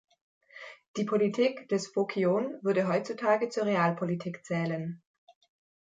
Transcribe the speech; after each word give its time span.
Die 0.97 1.03
Politik 1.03 1.69
des 1.69 1.85
Phokion 1.89 2.57
würde 2.63 2.87
heutzutage 2.87 3.49
zur 3.49 3.67
Realpolitik 3.67 4.43
zählen. 4.43 4.99